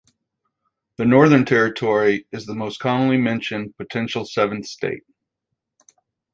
The 0.97 1.05
Northern 1.05 1.45
Territory 1.45 2.25
is 2.31 2.47
the 2.47 2.55
most 2.55 2.79
commonly 2.79 3.17
mentioned 3.17 3.77
potential 3.77 4.25
seventh 4.25 4.65
state. 4.65 5.03